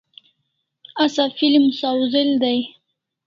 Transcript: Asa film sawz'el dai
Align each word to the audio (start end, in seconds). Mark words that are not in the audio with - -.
Asa 1.03 1.25
film 1.37 1.65
sawz'el 1.79 2.29
dai 2.41 2.61